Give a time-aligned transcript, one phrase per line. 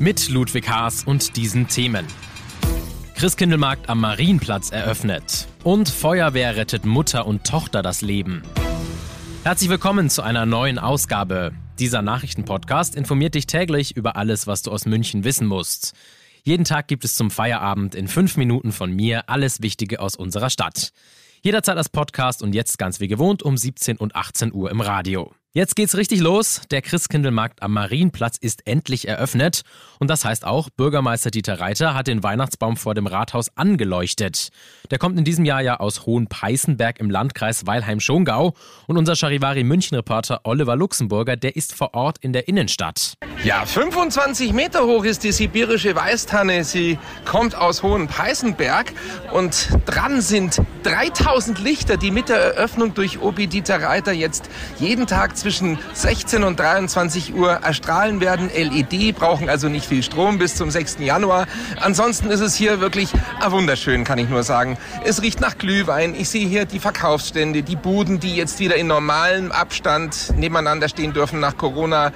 [0.00, 2.04] Mit Ludwig Haas und diesen Themen.
[3.14, 5.46] Christkindlmarkt am Marienplatz eröffnet.
[5.62, 8.42] Und Feuerwehr rettet Mutter und Tochter das Leben.
[9.44, 11.52] Herzlich willkommen zu einer neuen Ausgabe.
[11.78, 15.94] Dieser Nachrichtenpodcast informiert dich täglich über alles, was du aus München wissen musst.
[16.42, 20.50] Jeden Tag gibt es zum Feierabend in fünf Minuten von mir alles Wichtige aus unserer
[20.50, 20.90] Stadt.
[21.42, 25.32] Jederzeit als Podcast und jetzt ganz wie gewohnt um 17 und 18 Uhr im Radio.
[25.56, 26.62] Jetzt geht's richtig los.
[26.72, 29.62] Der Christkindlmarkt am Marienplatz ist endlich eröffnet.
[30.00, 34.48] Und das heißt auch, Bürgermeister Dieter Reiter hat den Weihnachtsbaum vor dem Rathaus angeleuchtet.
[34.90, 38.54] Der kommt in diesem Jahr ja aus Hohenpeißenberg im Landkreis Weilheim-Schongau.
[38.88, 43.14] Und unser Charivari München-Reporter Oliver Luxemburger, der ist vor Ort in der Innenstadt.
[43.44, 46.64] Ja, 25 Meter hoch ist die sibirische Weißtanne.
[46.64, 48.94] Sie kommt aus Hohenpeißenberg
[49.32, 55.06] und dran sind 3000 Lichter, die mit der Eröffnung durch Obi Dieter Reiter jetzt jeden
[55.06, 58.48] Tag zwischen 16 und 23 Uhr erstrahlen werden.
[58.48, 60.96] LED brauchen also nicht viel Strom bis zum 6.
[61.00, 61.46] Januar.
[61.82, 63.10] Ansonsten ist es hier wirklich
[63.46, 64.78] wunderschön, kann ich nur sagen.
[65.04, 66.14] Es riecht nach Glühwein.
[66.14, 71.12] Ich sehe hier die Verkaufsstände, die Buden, die jetzt wieder in normalem Abstand nebeneinander stehen
[71.12, 72.12] dürfen nach Corona.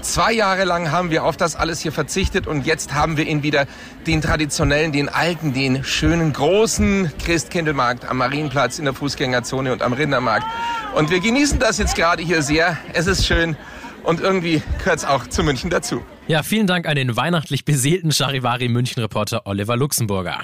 [0.00, 3.42] Zwei Jahre lang haben wir auf das alles hier verzichtet und jetzt haben wir ihn
[3.42, 3.66] wieder
[4.06, 9.92] den traditionellen, den alten, den schönen großen Christkindlmarkt am Marienplatz in der Fußgängerzone und am
[9.92, 10.46] Rindermarkt.
[10.94, 13.56] Und wir genießen das jetzt gerade hier sehr es ist schön
[14.04, 16.02] und irgendwie gehört es auch zu München dazu.
[16.28, 20.38] Ja, vielen Dank an den weihnachtlich beseelten Charivari München-Reporter Oliver Luxemburger.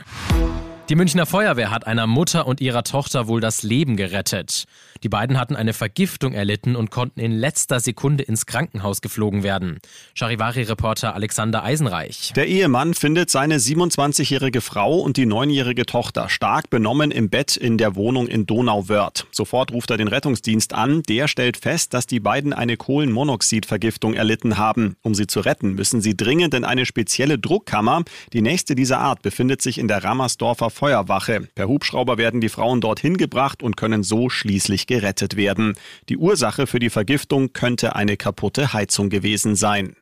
[0.88, 4.66] Die Münchner Feuerwehr hat einer Mutter und ihrer Tochter wohl das Leben gerettet.
[5.02, 9.80] Die beiden hatten eine Vergiftung erlitten und konnten in letzter Sekunde ins Krankenhaus geflogen werden.
[10.14, 12.32] Charivari-Reporter Alexander Eisenreich.
[12.36, 17.78] Der Ehemann findet seine 27-jährige Frau und die neunjährige Tochter stark benommen im Bett in
[17.78, 19.26] der Wohnung in Donauwörth.
[19.32, 21.02] Sofort ruft er den Rettungsdienst an.
[21.08, 24.94] Der stellt fest, dass die beiden eine Kohlenmonoxidvergiftung erlitten haben.
[25.02, 28.04] Um sie zu retten, müssen sie dringend in eine spezielle Druckkammer.
[28.32, 31.48] Die nächste dieser Art befindet sich in der Rammersdorfer Feuerwache.
[31.54, 35.72] Per Hubschrauber werden die Frauen dorthin gebracht und können so schließlich gerettet werden.
[36.10, 39.96] Die Ursache für die Vergiftung könnte eine kaputte Heizung gewesen sein.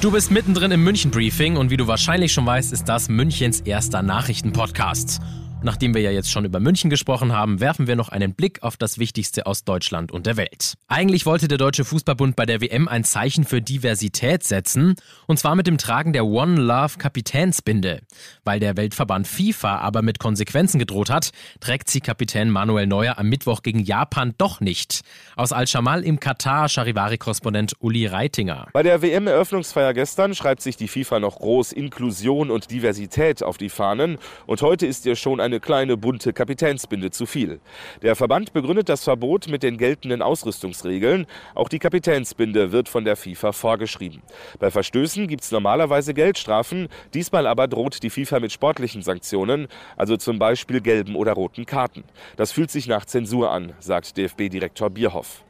[0.00, 3.60] Du bist mittendrin im München Briefing und wie du wahrscheinlich schon weißt, ist das Münchens
[3.60, 5.20] erster Nachrichtenpodcast.
[5.64, 8.76] Nachdem wir ja jetzt schon über München gesprochen haben, werfen wir noch einen Blick auf
[8.76, 10.74] das Wichtigste aus Deutschland und der Welt.
[10.88, 14.94] Eigentlich wollte der Deutsche Fußballbund bei der WM ein Zeichen für Diversität setzen,
[15.26, 18.02] und zwar mit dem Tragen der One Love Kapitänsbinde.
[18.44, 21.30] Weil der Weltverband FIFA aber mit Konsequenzen gedroht hat,
[21.60, 25.00] trägt sie Kapitän Manuel Neuer am Mittwoch gegen Japan doch nicht.
[25.34, 28.68] Aus Al-Shamal im Katar Charivari-Korrespondent Uli Reitinger.
[28.74, 33.70] Bei der WM-Eröffnungsfeier gestern schreibt sich die FIFA noch groß Inklusion und Diversität auf die
[33.70, 37.60] Fahnen und heute ist ihr schon eine eine kleine bunte Kapitänsbinde zu viel.
[38.02, 41.26] Der Verband begründet das Verbot mit den geltenden Ausrüstungsregeln.
[41.54, 44.22] Auch die Kapitänsbinde wird von der FIFA vorgeschrieben.
[44.58, 46.88] Bei Verstößen gibt es normalerweise Geldstrafen.
[47.14, 52.02] Diesmal aber droht die FIFA mit sportlichen Sanktionen, also zum Beispiel gelben oder roten Karten.
[52.36, 55.44] Das fühlt sich nach Zensur an, sagt DFB-Direktor Bierhoff.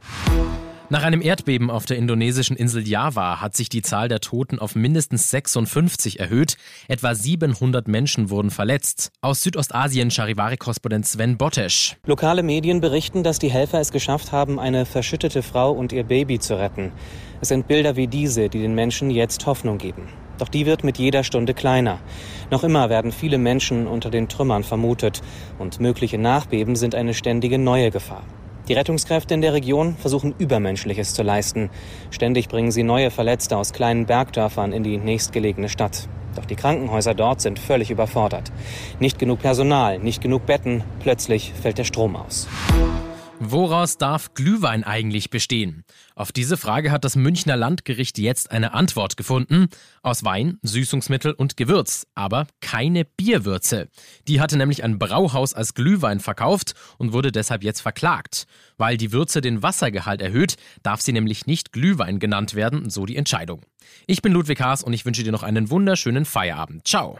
[0.89, 4.75] Nach einem Erdbeben auf der indonesischen Insel Java hat sich die Zahl der Toten auf
[4.75, 6.57] mindestens 56 erhöht.
[6.87, 9.11] Etwa 700 Menschen wurden verletzt.
[9.21, 11.97] Aus Südostasien Charivari-Korrespondent Sven Bottesch.
[12.05, 16.37] Lokale Medien berichten, dass die Helfer es geschafft haben, eine verschüttete Frau und ihr Baby
[16.37, 16.91] zu retten.
[17.41, 20.03] Es sind Bilder wie diese, die den Menschen jetzt Hoffnung geben.
[20.37, 21.99] Doch die wird mit jeder Stunde kleiner.
[22.51, 25.23] Noch immer werden viele Menschen unter den Trümmern vermutet
[25.57, 28.23] und mögliche Nachbeben sind eine ständige neue Gefahr.
[28.67, 31.69] Die Rettungskräfte in der Region versuchen Übermenschliches zu leisten.
[32.09, 36.07] Ständig bringen sie neue Verletzte aus kleinen Bergdörfern in die nächstgelegene Stadt.
[36.35, 38.51] Doch die Krankenhäuser dort sind völlig überfordert.
[38.99, 42.47] Nicht genug Personal, nicht genug Betten, plötzlich fällt der Strom aus.
[43.39, 45.83] Woraus darf Glühwein eigentlich bestehen?
[46.15, 49.67] Auf diese Frage hat das Münchner Landgericht jetzt eine Antwort gefunden.
[50.01, 53.89] Aus Wein, Süßungsmittel und Gewürz, aber keine Bierwürze.
[54.29, 58.47] Die hatte nämlich ein Brauhaus als Glühwein verkauft und wurde deshalb jetzt verklagt.
[58.77, 63.17] Weil die Würze den Wassergehalt erhöht, darf sie nämlich nicht Glühwein genannt werden, so die
[63.17, 63.61] Entscheidung.
[64.07, 66.87] Ich bin Ludwig Haas und ich wünsche dir noch einen wunderschönen Feierabend.
[66.87, 67.19] Ciao.